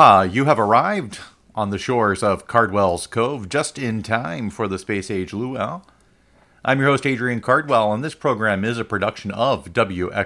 [0.00, 1.18] Aloha, you have arrived
[1.54, 5.82] on the shores of Cardwell's Cove just in time for the Space Age Luau.
[6.64, 10.16] I'm your host, Adrian Cardwell, and this program is a production of WXOXLP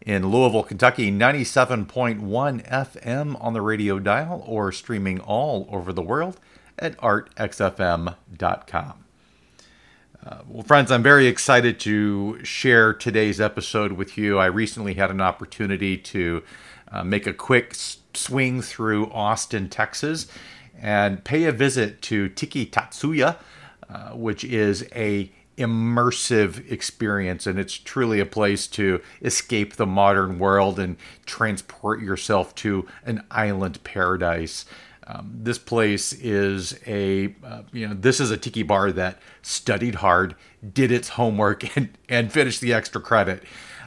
[0.00, 6.40] in Louisville, Kentucky, 97.1 FM on the radio dial or streaming all over the world
[6.78, 8.14] at artxfm.com.
[10.26, 14.38] Uh, well, friends, I'm very excited to share today's episode with you.
[14.38, 16.42] I recently had an opportunity to
[16.92, 17.74] uh, make a quick
[18.14, 20.26] swing through Austin, Texas,
[20.80, 23.34] and pay a visit to Tiki Tatsu-Ya,
[23.88, 30.38] uh, which is a immersive experience and it's truly a place to escape the modern
[30.38, 30.96] world and
[31.26, 34.64] transport yourself to an island paradise.
[35.06, 39.96] Um, this place is a uh, you know this is a tiki bar that studied
[39.96, 40.34] hard
[40.72, 43.42] did its homework and and finished the extra credit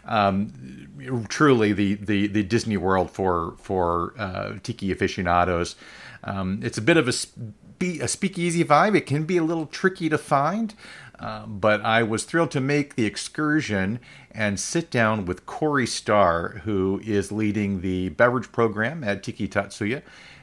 [0.06, 5.76] um, truly the, the the disney world for for uh, tiki aficionados
[6.24, 9.66] um, it's a bit of a, spe- a speakeasy vibe it can be a little
[9.66, 10.74] tricky to find
[11.20, 14.00] uh, but I was thrilled to make the excursion
[14.32, 20.00] and sit down with Cory Starr, who is leading the beverage program at Tiki Tatsu-Ya.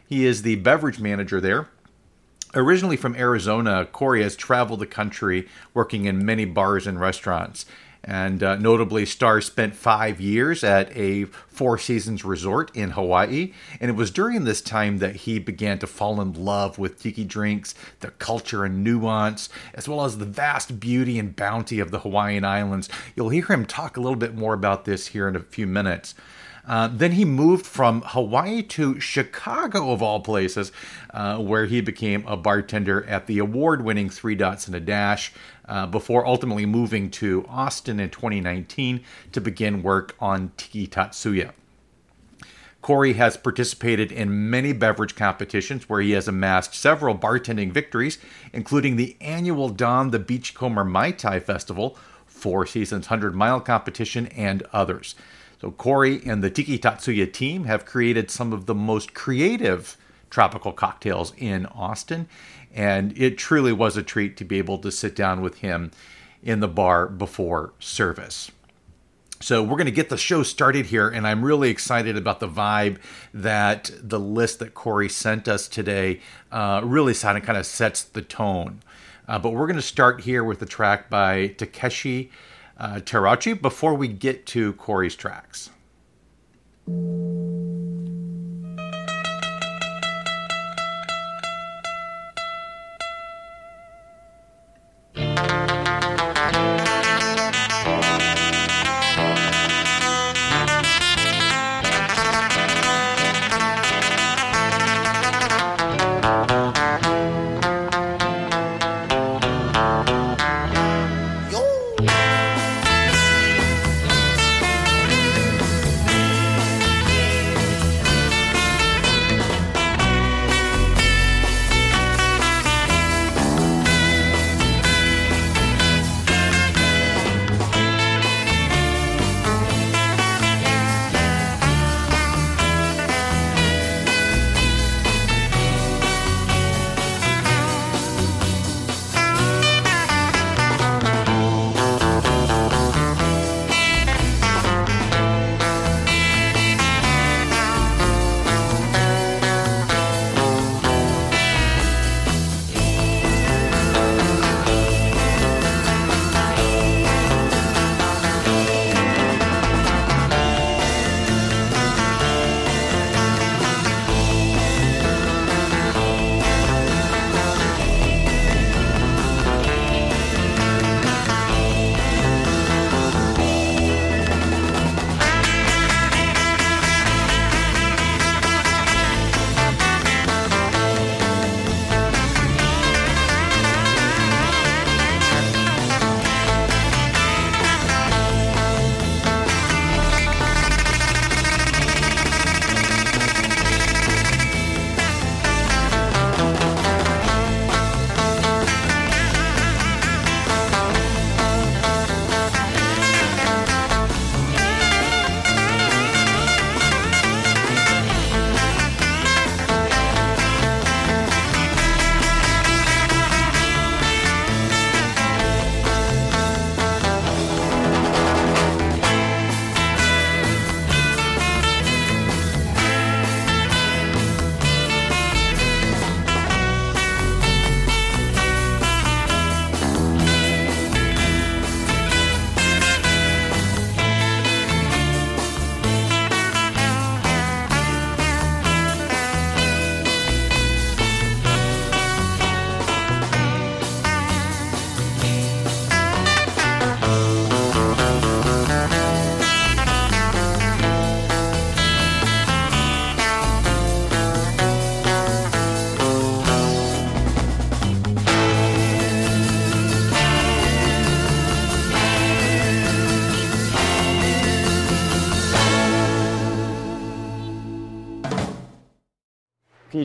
[0.07, 1.69] He is the beverage manager there.
[2.55, 7.67] Originally from Arizona, Cory has traveled the country working in many bars and restaurants.
[8.03, 13.53] And uh, notably, Starr spent five years at a Four Seasons resort in Hawaii.
[13.79, 17.25] And it was during this time that he began to fall in love with tiki
[17.25, 22.01] drinks, the culture and nuance, as well as the vast beauty and bounty of the
[22.01, 22.89] Hawaiian Islands.
[23.15, 26.15] You'll hear him talk a little bit more about this here in a few minutes.
[26.67, 30.71] Uh, then he moved from Hawaii to Chicago, of all places,
[31.13, 35.33] uh, where he became a bartender at the award winning Three Dots and a Dash,
[35.71, 41.53] uh, before ultimately moving to Austin in 2019 to begin work on Tiki Tatsu-Ya.
[42.83, 48.19] Cory has participated in many beverage competitions where he has amassed several bartending victories,
[48.53, 54.63] including the annual Don the Beachcomber Mai Tai Festival, Four Seasons 100 Mile Competition, and
[54.73, 55.15] others.
[55.61, 59.99] So, Cory and the Tiki Tatsu-Ya team have created some of the most creative
[60.31, 62.29] tropical cocktails in Austin,
[62.75, 65.91] and it truly was a treat to be able to sit down with him
[66.43, 68.51] in the bar before service.
[69.43, 72.49] So we're going to get the show started here, and I'm really excited about the
[72.49, 72.99] vibe
[73.33, 76.21] that the list that Cory sent us today
[76.53, 78.83] uh, really kind of kind of sets the tone.
[79.27, 82.31] Uh, but we're going to start here with the track by Takeshi
[82.77, 85.71] uh, Terauchi before we get to Cory's tracks.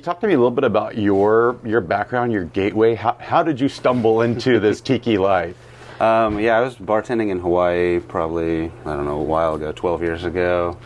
[0.05, 2.93] Talk to me a little bit about your your background, your gateway?
[2.93, 5.57] How, how did you stumble into this tiki life?
[5.99, 10.03] Um, yeah, I was bartending in Hawaii probably I don't know a while ago, 12
[10.03, 10.77] years ago,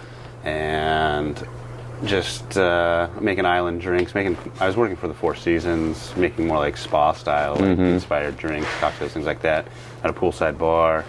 [0.44, 1.46] and
[2.06, 4.16] just uh, making island drinks.
[4.16, 8.38] Making I was working for the Four Seasons, making more like spa style, like inspired
[8.38, 9.68] drinks, cocktails, things like that,
[10.04, 11.04] at a poolside bar.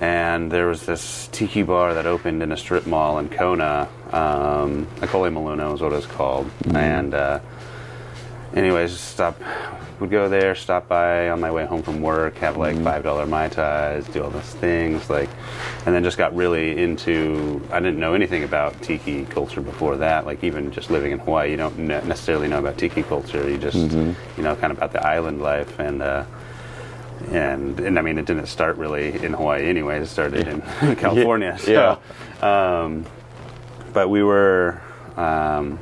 [0.00, 3.88] And there was this tiki bar that opened in a strip mall in Kona.
[4.12, 6.48] Um, Akole Maluno is what it was called.
[6.72, 7.40] And uh,
[8.54, 9.40] anyways, stop.
[9.98, 13.26] Would go there, stop by on my way home from work, have like five dollar
[13.26, 15.28] mai tais, do all those things, like,
[15.86, 17.60] and then just got really into.
[17.72, 20.24] I didn't know anything about tiki culture before that.
[20.24, 23.50] Like even just living in Hawaii, you don't ne- necessarily know about tiki culture.
[23.50, 24.14] You just you
[24.44, 26.00] know kind of about the island life and.
[26.00, 26.24] Uh,
[27.32, 30.02] and and I mean it didn't start really in Hawaii anyways.
[30.02, 30.60] It started in
[30.96, 31.56] California.
[31.58, 32.80] So, Yeah.
[32.82, 33.04] Um,
[33.92, 34.80] but we were
[35.16, 35.78] um,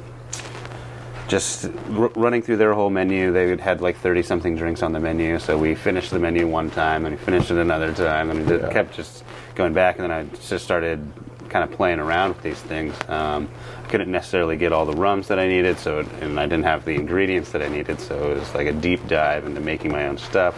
[1.28, 3.32] just r- running through their whole menu.
[3.32, 5.38] They had like thirty something drinks on the menu.
[5.38, 8.60] So we finished the menu one time, and we finished it another time, and it
[8.62, 8.72] Yeah.
[8.72, 9.24] kept just
[9.54, 9.96] going back.
[9.98, 11.00] And then I just started
[11.46, 12.94] kind of playing around with these things.
[13.08, 13.48] Um,
[13.84, 16.84] I couldn't necessarily get all the rums that I needed, so and I didn't have
[16.84, 18.00] the ingredients that I needed.
[18.00, 20.54] So it was like a deep dive into making my own stuff,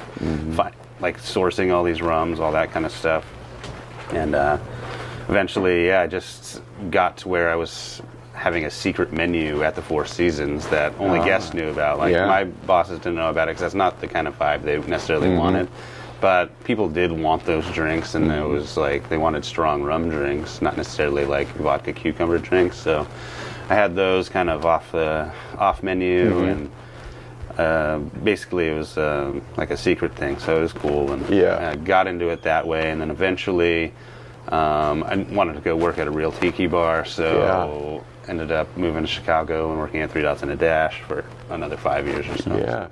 [0.54, 3.24] fi- like sourcing all these rums, all that kind of stuff,
[4.12, 4.58] and uh,
[5.28, 6.60] eventually, yeah, I just
[6.90, 8.02] got to where I was
[8.32, 11.98] having a secret menu at the Four Seasons that only guests knew about.
[11.98, 12.26] Like Yeah.
[12.26, 15.34] my bosses didn't know about it because that's not the kind of vibe they necessarily
[15.36, 15.68] wanted.
[16.20, 20.60] But people did want those drinks, and it was like they wanted strong rum drinks,
[20.60, 22.76] not necessarily like vodka cucumber drinks.
[22.76, 23.06] So
[23.68, 26.70] I had those kind of off the off menu, and
[27.56, 30.38] uh, basically it was uh, like a secret thing.
[30.38, 31.70] So it was cool, and Yeah.
[31.72, 33.92] I got into it that way, and then eventually
[34.48, 39.02] um, I wanted to go work at a real tiki bar, so ended up moving
[39.02, 42.36] to Chicago and working at Three Dots and a Dash for another five years or
[42.38, 42.56] so.
[42.56, 42.88] Yeah.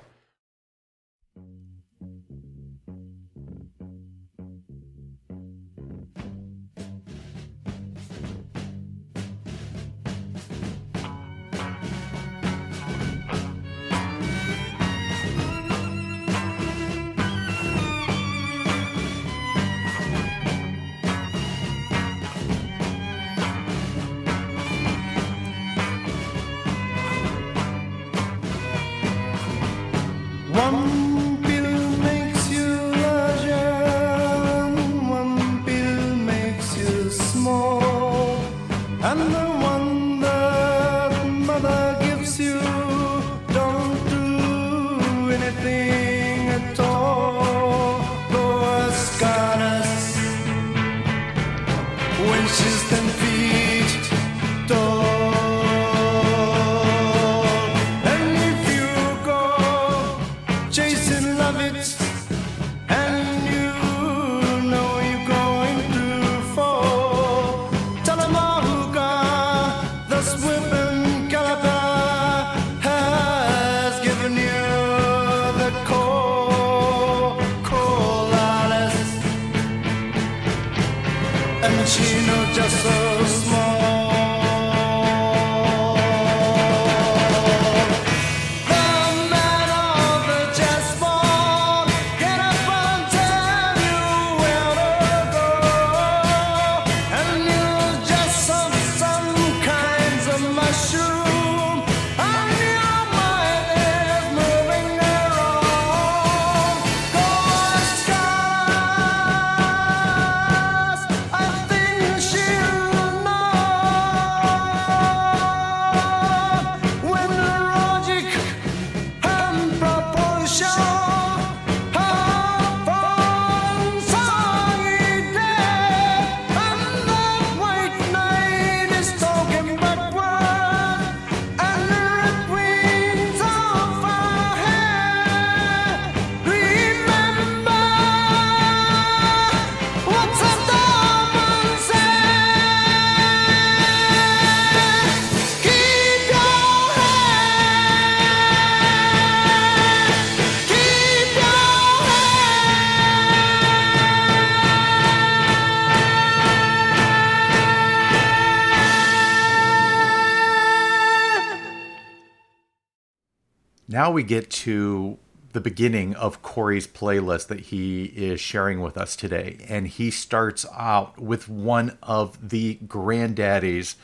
[164.17, 165.19] We get to
[165.53, 169.59] the beginning of Cory's playlist that he is sharing with us today.
[169.69, 173.97] And he starts out with one of the granddaddies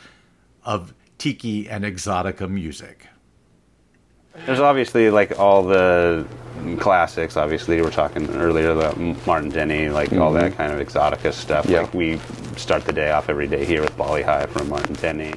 [0.67, 3.07] of tiki and exotica music.
[4.45, 6.27] There's obviously like all the
[6.79, 7.39] classics.
[7.39, 10.57] Obviously, we we're talking earlier about Martin Denny, like all that mm-hmm.
[10.59, 11.65] kind of exotica stuff.
[11.65, 11.81] Yeah.
[11.81, 12.19] Like we
[12.59, 15.33] start the day off every day here with Bali Ha'i from Martin Denny.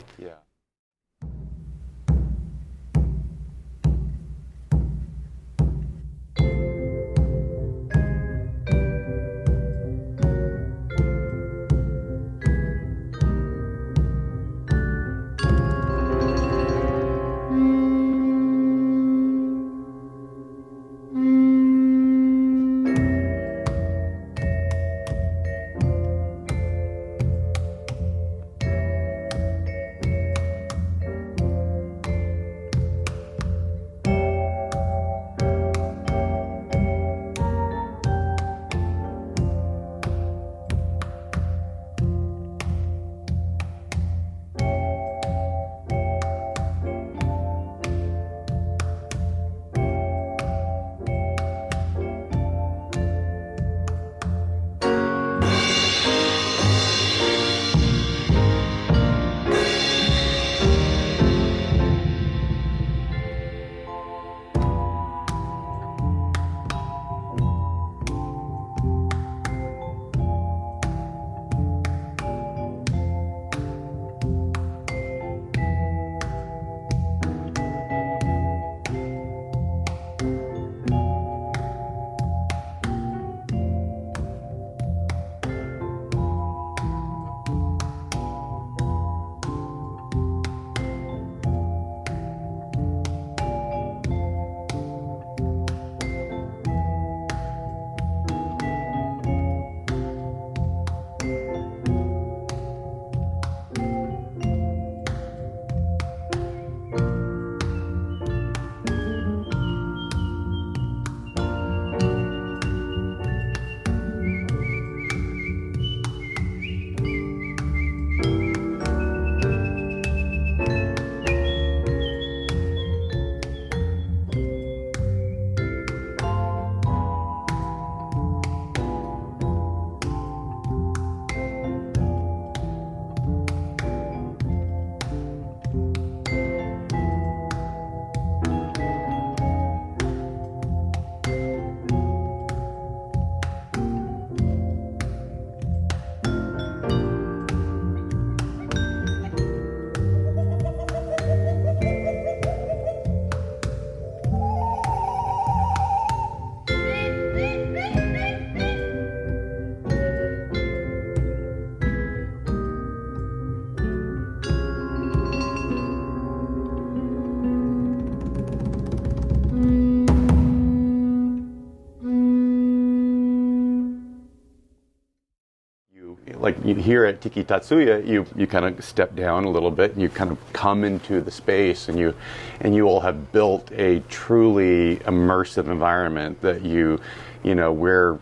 [176.46, 180.00] Like here at Tiki Tatsu-Ya, you you kind of step down a little bit and
[180.00, 182.14] you kind of come into the space and you
[182.60, 187.02] and you all have built a truly immersive environment that you
[187.42, 188.20] you know we're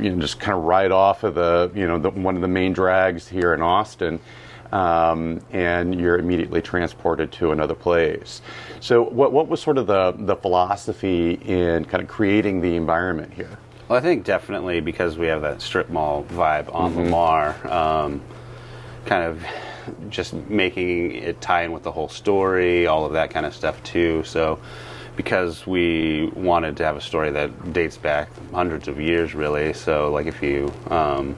[0.00, 2.48] you know just kind of right off of the you know the, one of the
[2.48, 4.18] main drags here in Austin.
[4.72, 8.42] Um, and you're immediately transported to another place.
[8.80, 13.32] So, what, what was sort of the, the philosophy in kind of creating the environment
[13.32, 13.56] here?
[13.88, 18.20] Well, I think definitely because we have that strip mall vibe on Lamar, um,
[19.06, 19.42] kind of
[20.10, 23.82] just making it tie in with the whole story, all of that kind of stuff
[23.82, 24.22] too.
[24.24, 24.58] So,
[25.16, 29.72] because we wanted to have a story that dates back hundreds of years, really.
[29.72, 31.34] So, like if you um,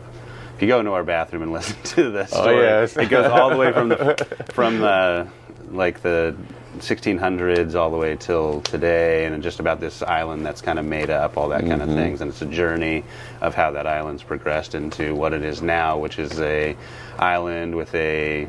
[0.57, 2.97] if you go into our bathroom and listen to the story, yes.
[2.97, 5.29] it goes all the way from the from the
[5.71, 6.35] like the
[6.81, 11.11] 1600s all the way till today, and just about this island that's kind of made
[11.11, 13.05] up, all that kind of things, and it's a journey
[13.41, 16.77] of how that island's progressed into what it is now, which is a
[17.19, 18.49] island with a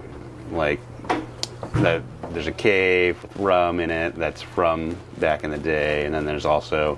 [0.52, 0.80] like
[1.76, 6.14] that there's a cave with rum in it that's from back in the day, and
[6.14, 6.98] then there's also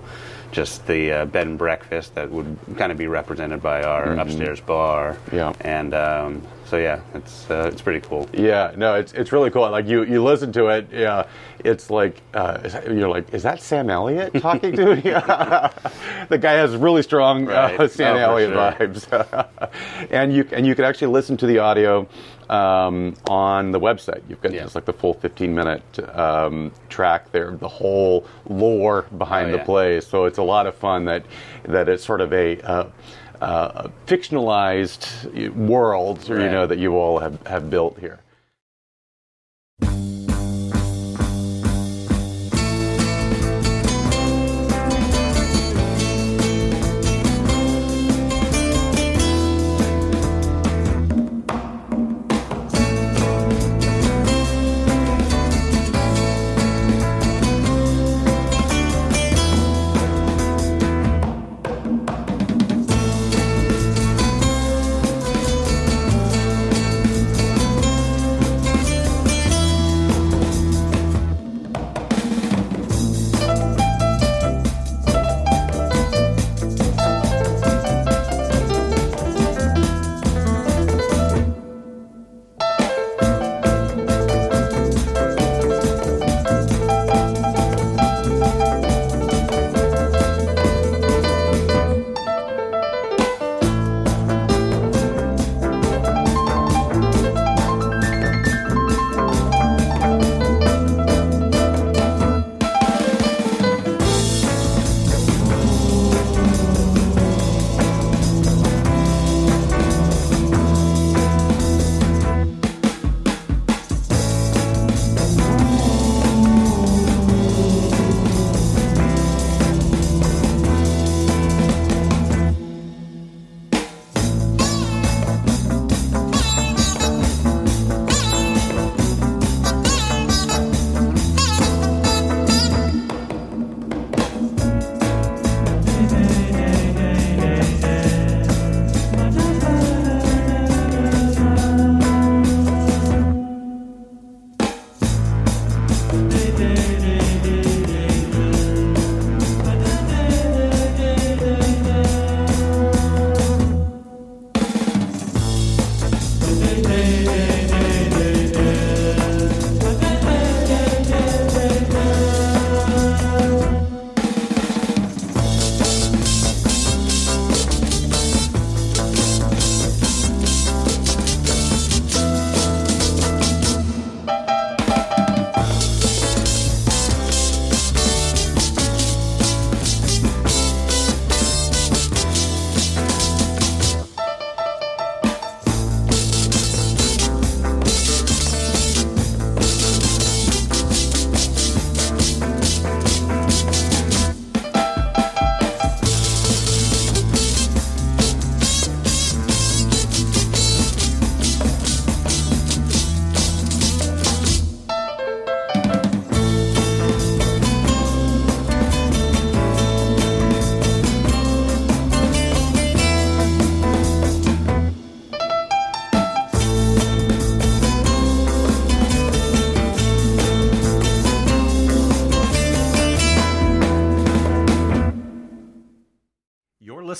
[0.51, 4.59] just the uh, bed and breakfast that would kind of be represented by our upstairs
[4.61, 5.17] bar.
[5.31, 5.53] Yeah.
[5.61, 6.41] and um,
[6.73, 8.27] so yeah, it's uh, it's pretty cool.
[8.33, 9.69] Yeah, no, it's it's really cool.
[9.69, 11.27] Like you you listen to it, yeah,
[11.63, 15.01] it's like uh, you're like, is that Sam Elliott talking to me?
[16.29, 17.79] the guy has really strong Right.
[17.79, 18.87] uh, Sam Oh, Elliott sure.
[18.87, 19.47] vibes,
[20.09, 22.07] and you and you can actually listen to the audio
[22.49, 24.23] um, on the website.
[24.27, 24.63] You've got Yeah.
[24.63, 25.83] just like the full 15 minute
[26.17, 29.63] um, track there, the whole lore behind Oh, the yeah.
[29.63, 30.01] play.
[30.01, 31.23] So it's a lot of fun that
[31.65, 32.89] that it's sort of a
[33.41, 38.19] uh, fictionalized world, you know, that you all have, have built here.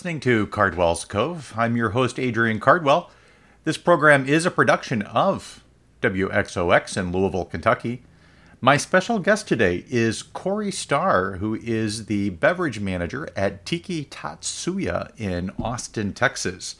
[0.04, 1.54] Listening to Cardwell's Cove.
[1.56, 3.10] I'm your host, Adrian Cardwell.
[3.64, 5.64] This program is a production of
[6.02, 8.04] WXOX in Louisville, Kentucky.
[8.60, 15.08] My special guest today is Cory Starr, who is the beverage manager at Tiki Tatsu-Ya
[15.16, 16.76] in Austin, Texas.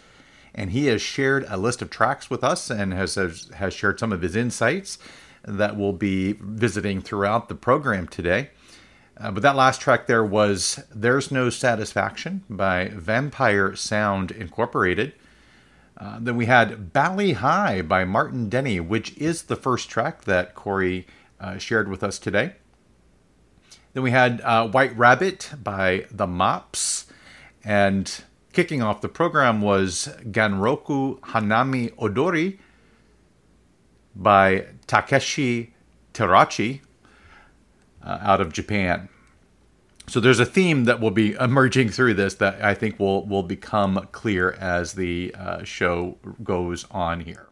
[0.54, 4.12] And he has shared a list of tracks with us and has, has, shared some
[4.12, 4.98] of his insights
[5.46, 8.50] that we'll be visiting throughout the program today.
[9.18, 15.14] Uh, but that last track there was There's No Satisfaction by Vampire Sound Incorporated.
[15.96, 20.56] Uh, then we had Bali Ha'i by Martin Denny, which is the first track that
[20.56, 21.06] Cory
[21.40, 22.54] uh, shared with us today.
[23.94, 27.06] Then we had uh, White Rabbit by The Mops.
[27.64, 32.60] And kicking off the program was Genroku Hanami Odori
[34.16, 35.74] by Takeshi
[36.14, 36.82] Terauchi
[38.04, 39.10] uh, out of Japan.
[40.08, 43.44] So there's a theme that will be emerging through this that I think will will
[43.44, 47.48] become clear as the uh, show goes on here.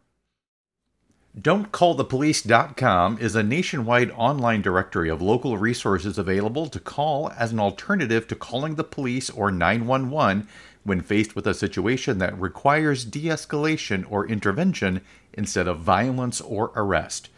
[1.39, 8.27] Don'tCallThePolice.com is a nationwide online directory of local resources available to call as an alternative
[8.27, 10.45] to calling the police or 911
[10.83, 14.99] when faced with a situation that requires de escalation or intervention
[15.31, 17.29] instead of violence or arrest.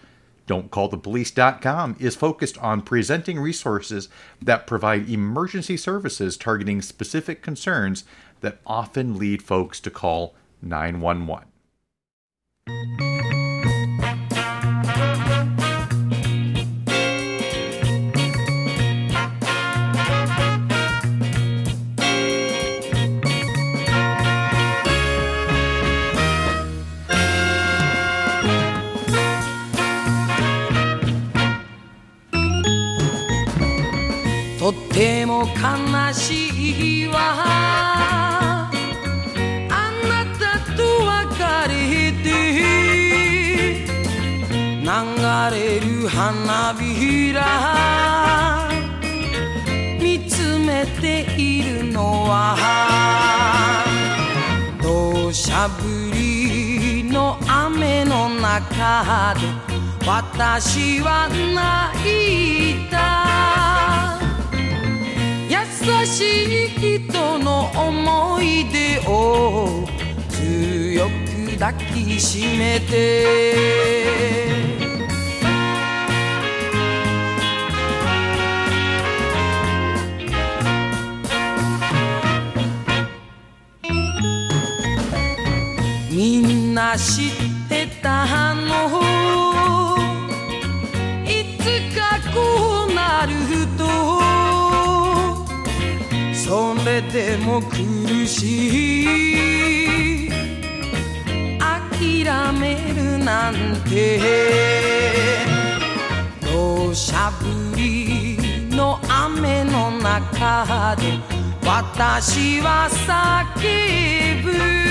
[0.47, 4.09] Don'tCallThePolice.com is focused on presenting resources
[4.41, 8.03] that provide emergency services targeting specific concerns
[8.41, 11.47] that often lead folks to call 911.
[46.23, 48.69] 花びら
[49.99, 52.55] 見つめているのは
[54.81, 55.69] 土砂降
[56.13, 59.41] りの雨の中で
[60.07, 64.17] 私は泣いた。
[65.49, 65.57] 優
[66.05, 69.85] しい人の思い出を
[70.29, 74.72] 強く抱きしめて。
[86.93, 87.31] んな知っ
[87.67, 88.61] てたの
[91.25, 91.61] いつ
[91.97, 93.33] かこうなる
[93.77, 93.83] と。
[96.33, 99.05] それでも苦し
[100.25, 100.29] い。
[101.59, 103.53] 諦めるなん
[103.89, 104.19] て。
[106.41, 108.37] 土砂降り
[108.69, 111.17] の雨の中で
[111.65, 114.82] 私は叫ぶ。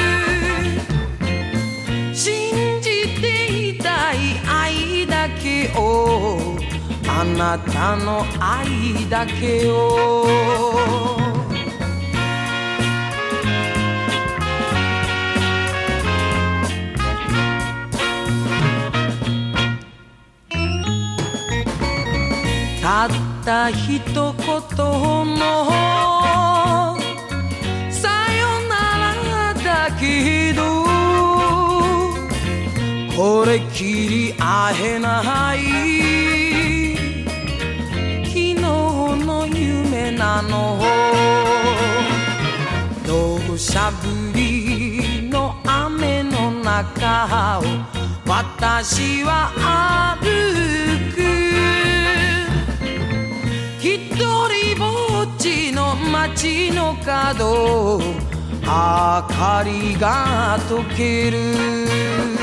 [4.13, 6.57] ていたい愛だけを
[7.09, 10.27] あなたの愛だけを。
[22.81, 23.11] たっ
[23.45, 24.15] た一言
[25.39, 26.22] の
[33.17, 35.59] これきり会えない。
[38.25, 40.81] 昨日の夢なの。
[43.07, 43.93] 土砂降
[44.35, 47.65] りの雨の中を
[48.27, 49.53] 私は
[50.19, 50.27] 歩
[51.15, 51.21] く。
[53.79, 58.01] 一人ぼっちの街の角
[58.63, 62.42] 明かりが溶ける。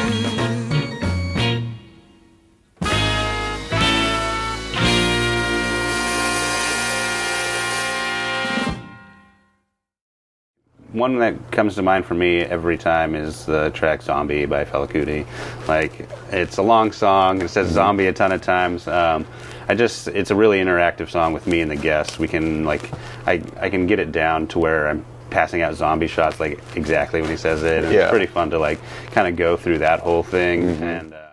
[10.99, 14.85] One that comes to mind for me every time is the track "Zombie" by Fela
[14.87, 15.25] Kuti.
[15.67, 17.41] Like, it's a long song.
[17.41, 18.85] It says "zombie" a ton of times.
[18.85, 19.25] Um,
[19.69, 22.19] I just, it's a really interactive song with me and the guests.
[22.19, 22.91] We can like,
[23.25, 27.21] I, I can get it down to where I'm passing out zombie shots like exactly
[27.21, 27.85] when he says it.
[27.85, 28.01] And Yeah.
[28.01, 28.79] It's pretty fun to like
[29.11, 30.63] kind of go through that whole thing.
[30.83, 31.29] And uh,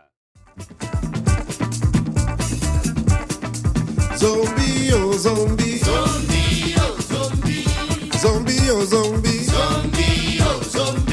[4.17, 5.79] Zombie, oh zombie.
[5.79, 7.63] Zombie, oh zombie.
[8.19, 9.26] Zombie, oh zombie.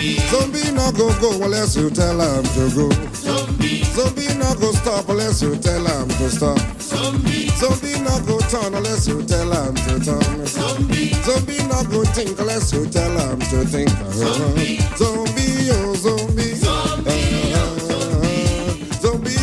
[0.04, 2.90] Zombie no go go unless you tell him to go.
[3.14, 6.60] Zombie Zombie no go stop unless you tell him to stop.
[6.82, 10.46] Zombie Zombie no go turn unless you tell him to turn.
[10.46, 13.90] Zombie Zombie no go think unless you tell him to think.
[14.12, 16.56] Zombie, Zombie oh zombie.
[16.56, 17.54] Zombie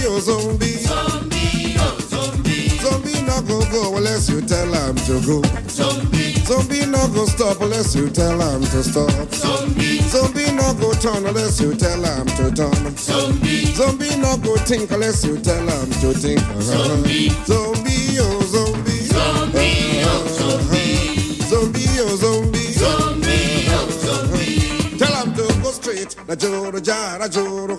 [0.05, 2.69] oh, or oh, zombie, zombie, oh zombie.
[2.69, 5.43] Zombie no go go unless you tell him to go.
[5.69, 9.11] Zombie no go stop unless you tell him to stop.
[9.33, 12.97] Zombie Zombie no go turn unless you tell him to turn.
[12.97, 16.41] Zombie Zombie no go think unless you tell him to think.
[16.61, 18.91] Zombie, zombie, oh zombie.
[19.07, 21.41] Zombie, oh zombie.
[21.47, 22.73] Zombie, oh zombie.
[22.73, 24.99] Zombie, oh zombie.
[24.99, 26.17] Tell him to go straight.
[26.27, 27.79] Na joro jara joro.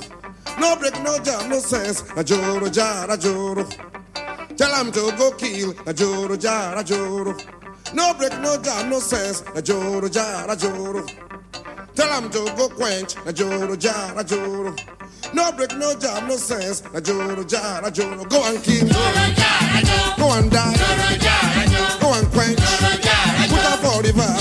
[0.60, 2.03] No break, no jam, no sense.
[2.15, 3.67] Na joro jara joro.
[4.55, 5.73] Tell him to go kill.
[5.86, 7.36] Na joro jara joro.
[7.93, 9.43] No break, no jam, no sense.
[9.54, 11.06] Na joro jara joro.
[11.95, 13.15] Tell him to go quench.
[13.25, 14.73] Na joro jara joro.
[15.34, 16.84] No break, no jam, no sense.
[16.93, 18.23] Na joro jara joro.
[18.25, 18.88] Go and kill.
[18.88, 20.73] Go and die.
[20.73, 21.99] Joro jara joro.
[21.99, 22.60] Go and quench.
[22.60, 23.62] Joro jara joro.
[23.62, 24.40] Put up all the verse.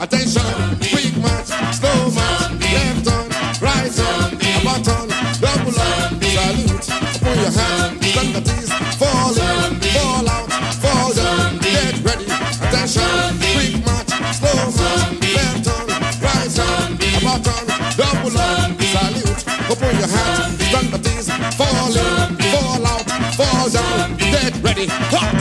[0.00, 3.26] Attention, quick march, slow march, left on,
[3.60, 4.30] right on,
[4.62, 5.08] about turn,
[5.42, 6.86] double up, salute,
[7.18, 12.30] open your hand, stand at ease, fall in, fall out, fall down, get ready.
[12.62, 15.88] Attention, quick march, slow march, left turn,
[16.22, 17.66] right turn, about turn,
[17.98, 23.02] double up, salute, open your hand, stand at ease, fall in, fall out,
[23.34, 24.86] fall down, get ready.
[25.10, 25.37] Hot!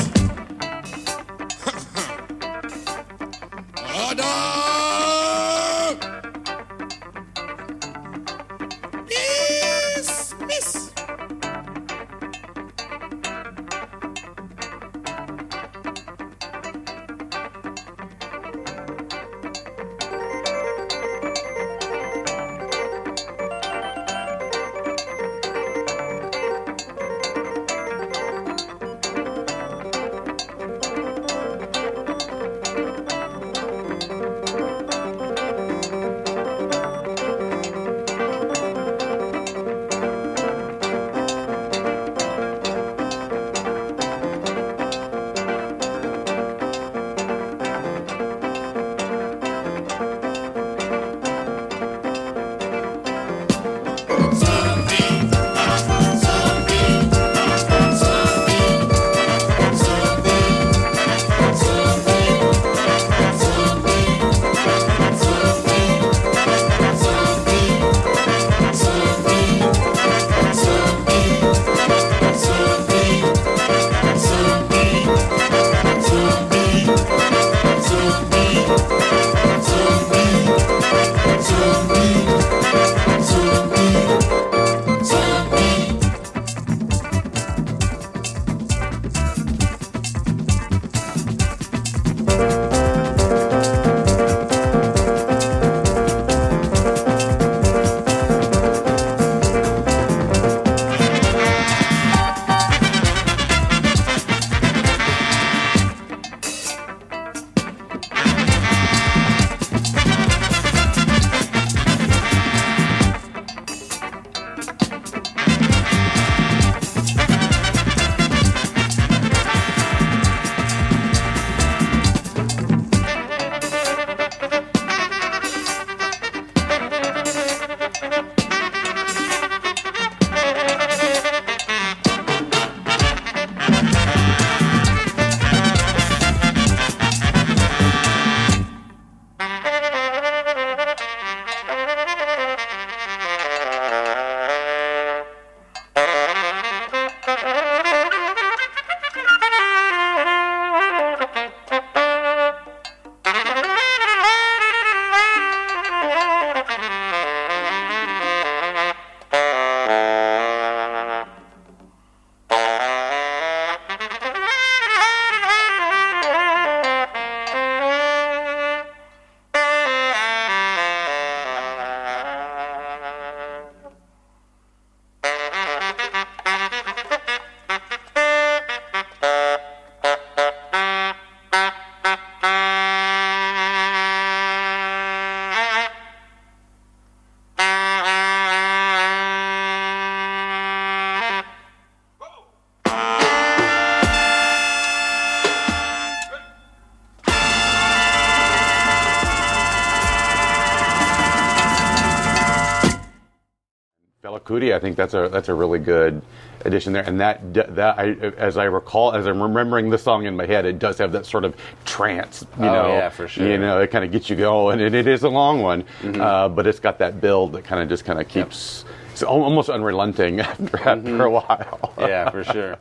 [204.47, 204.73] Kuri.
[204.73, 206.23] I think that's a that's a really good
[206.65, 207.03] addition there.
[207.03, 210.65] And that that I, as I recall, as I'm remembering the song in my head,
[210.65, 212.47] it does have that sort of trance.
[212.57, 213.45] You Oh, know, yeah, for sure.
[213.49, 216.21] You know, it kind of gets you going, and it is a long one, Mm-hmm.
[216.21, 218.85] uh, but it's got that build that kind of just kind of keeps.
[219.11, 221.91] It's al- almost unrelenting after, after a while.
[221.99, 222.01] Mm-hmm.
[222.03, 222.77] Yeah, for sure.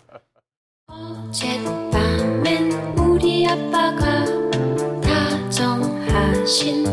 [0.90, 4.26] 어젯밤엔 우리 아빠가
[5.02, 6.86] 다정하신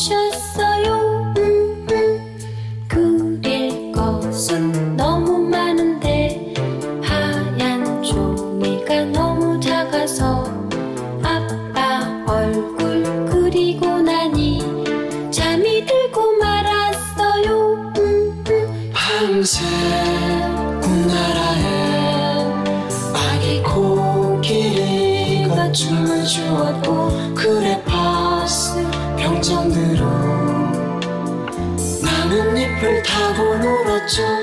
[0.00, 0.29] should.
[34.10, 34.39] 是。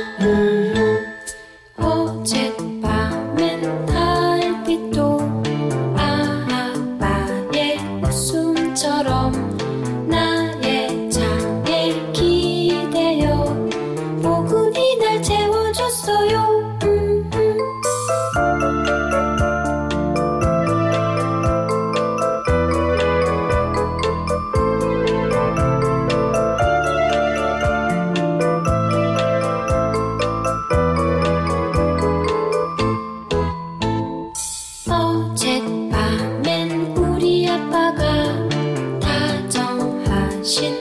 [40.48, 40.77] 다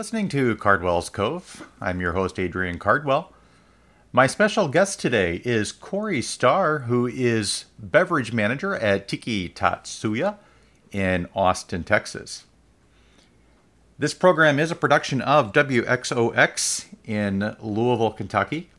[0.00, 1.68] listening to Cardwell's Cove.
[1.78, 3.34] I'm your host, Adrian Cardwell.
[4.14, 10.36] My special guest today is Cory Starr, who is beverage manager at Tiki Tatsu-Ya
[10.90, 12.44] in Austin, Texas.
[13.98, 18.70] This program is a production of WXOX in Louisville, Kentucky.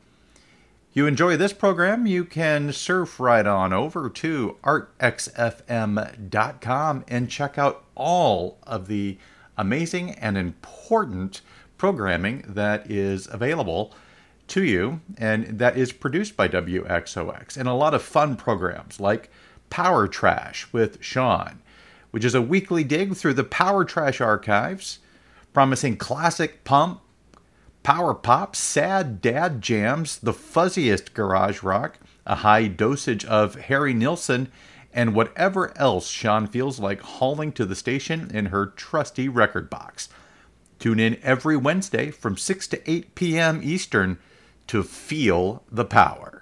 [0.93, 5.75] You enjoy this program, you can surf right on over to artxfm.com
[7.07, 9.19] and check out all of the
[9.61, 11.41] amazing and important
[11.77, 13.93] programming that is available
[14.47, 19.29] to you and that is produced by WXOX and a lot of fun programs like
[19.69, 21.61] Power Trash with Sean,
[22.09, 24.99] which is a weekly dig through the Power Trash archives,
[25.53, 27.01] promising classic pump,
[27.83, 34.51] power pop, sad dad jams, the fuzziest garage rock, a high dosage of Harry Nilsson,
[34.93, 40.09] and whatever else Sean feels like hauling to the station in her trusty record box.
[40.79, 43.61] Tune in every Wednesday from 6 to 8 p.m.
[43.63, 44.17] Eastern
[44.67, 46.41] to feel the power.「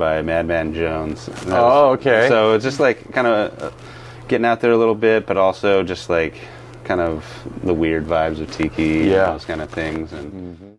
[0.00, 1.28] by Madman Jones.
[1.28, 2.26] And that Oh, was- okay.
[2.28, 3.70] So it's just like kind of uh,
[4.26, 6.34] getting out there a little bit, but also just like
[6.82, 7.24] kind of
[7.62, 9.26] the weird vibes of tiki Yeah.
[9.28, 10.12] and those kind of things.
[10.12, 10.69] And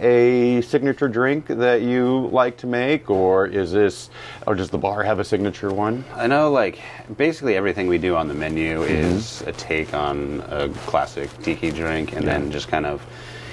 [0.00, 4.10] a signature drink that you like to make, or is this,
[4.46, 6.04] or does the bar have a signature one?
[6.14, 6.80] I know, like,
[7.16, 12.14] basically everything we do on the menu is a take on a classic tiki drink,
[12.14, 13.04] and then just kind of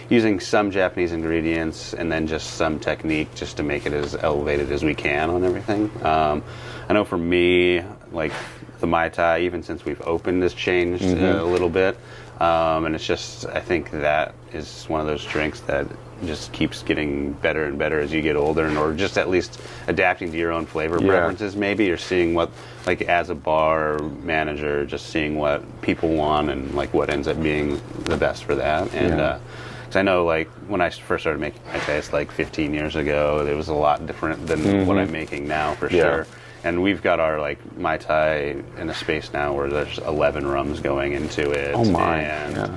[0.09, 4.71] using some Japanese ingredients and then just some technique just to make it as elevated
[4.71, 5.91] as we can on everything.
[6.05, 6.43] Um,
[6.87, 8.31] I know for me, like,
[8.79, 11.97] the Mai Tai, even since we've opened, has changed uh, a little bit.
[12.39, 15.87] Um, and it's just, I think that is one of those drinks that
[16.25, 19.61] just keeps getting better and better as you get older, and or just at least
[19.87, 21.07] adapting to your own flavor Yeah.
[21.09, 21.55] preferences.
[21.55, 22.49] Maybe you're seeing what,
[22.87, 27.41] like, as a bar manager, just seeing what people want and like what ends up
[27.41, 28.91] being the best for that.
[28.95, 29.37] And Yeah.
[29.81, 33.45] because I know, like, when I first started making Mai Tais, like 15 years ago,
[33.47, 35.95] it was a lot different than what I'm making now, for Mm-hmm.
[35.97, 36.01] Yeah.
[36.03, 36.27] sure.
[36.63, 40.79] And we've got our like Mai Tai in a space now where there's 11 rums
[40.79, 41.75] going into it.
[41.75, 42.21] Oh, my.
[42.21, 42.67] And, Yeah.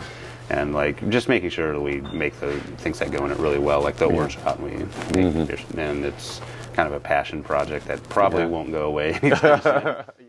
[0.50, 3.58] And like just making sure that we make the things that go in it really
[3.60, 4.70] well, like the orgeat we
[5.14, 6.40] make, and it's
[6.74, 8.50] kind of a passion project that probably Mm-hmm.
[8.52, 8.56] Yeah.
[8.56, 9.12] won't go away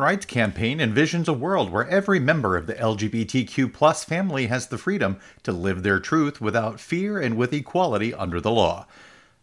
[0.00, 4.78] rights campaign envisions a world where every member of the LGBTQ plus family has the
[4.78, 8.86] freedom to live their truth without fear and with equality under the law.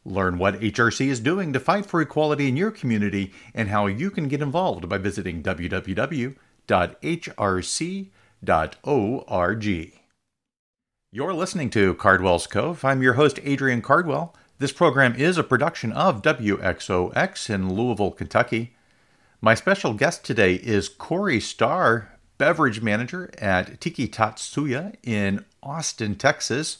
[0.03, 4.09] Learn what HRC is doing to fight for equality in your community and how you
[4.09, 6.33] can get involved by visiting www.hrc.org.
[11.11, 12.85] You're listening to Cardwell's Cove.
[12.85, 14.35] I'm your host, Adrian Cardwell.
[14.59, 18.76] This program is a production of WXOX in Louisville, Kentucky.
[19.39, 26.79] My special guest today is Cory Starr, beverage manager at Tiki Tatsu-Ya in Austin, Texas.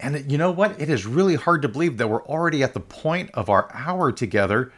[0.00, 0.80] And you know what?
[0.80, 4.10] It is really hard to believe that we're already at the point of our hour
[4.10, 4.72] together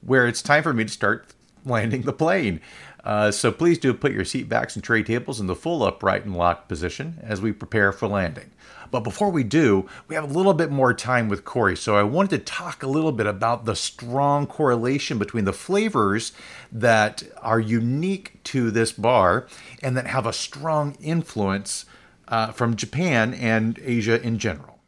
[0.00, 1.34] where it's time for me to start
[1.66, 2.62] landing the plane.
[3.04, 6.24] Uh, so please do put your seat backs and tray tables in the full upright
[6.24, 8.50] and locked position as we prepare for landing.
[8.90, 11.76] But before we do, we have a little bit more time with Cory.
[11.76, 16.32] So I wanted to talk a little bit about the strong correlation between the flavors
[16.72, 19.46] that are unique to this bar
[19.82, 21.84] and that have a strong influence
[22.28, 24.78] uh, from Japan and Asia in general.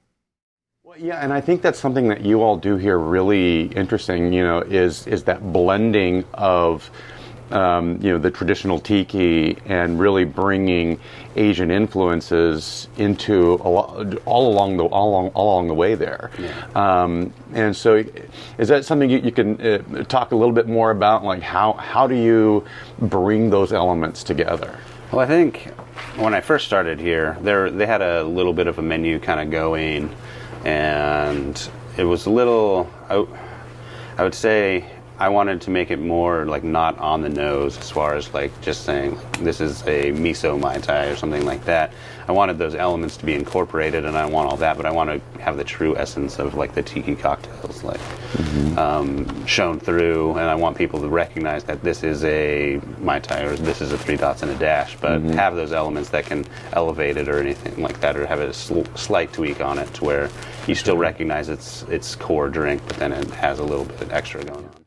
[0.84, 4.32] Well, yeah, and I think that's something that you all do here really interesting.
[4.32, 6.90] You know, is is that blending of
[7.52, 11.00] um, you know the traditional tiki and really bringing
[11.36, 16.30] Asian influences into a lo- all along the all along, all along the way there.
[16.74, 18.04] Um, and so,
[18.58, 21.24] is that something you, you can uh, talk a little bit more about?
[21.24, 22.64] Like how how do you
[22.98, 24.78] bring those elements together?
[25.12, 25.72] Well, I think
[26.16, 29.40] when I first started here, there they had a little bit of a menu kind
[29.40, 30.14] of going,
[30.64, 32.90] and it was a little.
[33.08, 33.26] I,
[34.18, 34.84] I would say
[35.20, 38.58] I wanted to make it more like not on the nose as far as like
[38.62, 41.92] just saying this is a miso mai tai or something like that.
[42.26, 45.10] I wanted those elements to be incorporated, and I want all that, but I want
[45.10, 48.00] to have the true essence of like the tiki cocktails like
[48.78, 53.42] um, shown through, and I want people to recognize that this is a mai tai
[53.42, 56.46] or this is a three dots and a dash, but have those elements that can
[56.72, 60.04] elevate it or anything like that, or have a sl- slight tweak on it to
[60.04, 60.30] where
[60.66, 64.12] you still recognize its its core drink, but then it has a little bit of
[64.12, 64.79] extra going on.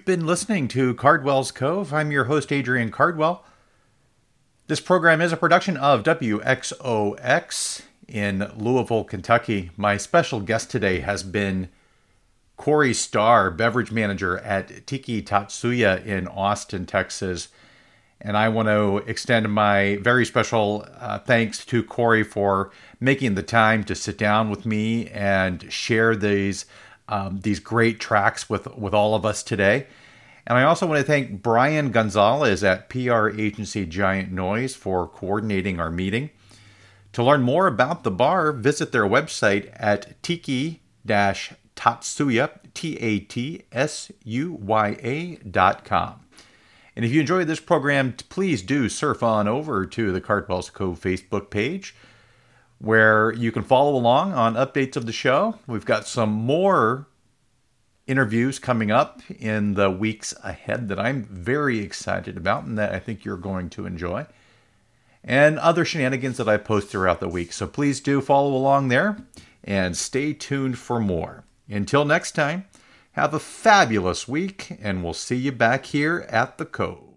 [0.00, 1.92] You've been listening to Cardwell's Cove.
[1.92, 3.44] I'm your host, Adrian Cardwell.
[4.66, 9.70] This program is a production of WXOX in Louisville, Kentucky.
[9.76, 11.68] My special guest today has been
[12.56, 17.48] Cory Starr, beverage manager at Tiki Tatsu-Ya in Austin, Texas.
[18.22, 22.70] And I want to extend my very special uh, thanks to Cory for
[23.00, 26.64] making the time to sit down with me and share these
[27.10, 29.86] um, these great tracks with with all of us today.
[30.46, 35.78] And I also want to thank Brian Gonzalez at PR agency Giant Noise for coordinating
[35.78, 36.30] our meeting.
[37.12, 43.62] To learn more about the bar, visit their website at tiki tatsuya, T A T
[43.72, 46.20] S U Y A dot com.
[46.96, 51.00] And if you enjoyed this program, please do surf on over to the Cardwell's Cove
[51.00, 51.94] Facebook page
[52.80, 55.58] where you can follow along on updates of the show.
[55.66, 57.06] We've got some more
[58.06, 62.98] interviews coming up in the weeks ahead that I'm very excited about and that I
[62.98, 64.26] think you're going to enjoy.
[65.22, 67.52] And other shenanigans that I post throughout the week.
[67.52, 69.18] So please do follow along there
[69.62, 71.44] and stay tuned for more.
[71.68, 72.64] Until next time,
[73.12, 77.09] have a fabulous week, and we'll see you back here at the Cove.